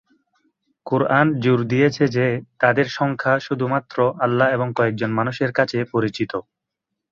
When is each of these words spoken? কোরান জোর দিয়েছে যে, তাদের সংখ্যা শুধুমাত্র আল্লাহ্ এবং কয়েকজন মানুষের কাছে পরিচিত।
কোরান 0.85 1.27
জোর 1.39 1.59
দিয়েছে 1.63 2.03
যে, 2.07 2.27
তাদের 2.59 2.87
সংখ্যা 2.91 3.33
শুধুমাত্র 3.39 3.95
আল্লাহ্ 4.19 4.49
এবং 4.51 4.67
কয়েকজন 4.75 5.11
মানুষের 5.13 5.51
কাছে 5.53 5.77
পরিচিত। 5.93 6.31